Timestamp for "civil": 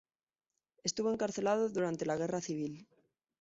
2.41-2.87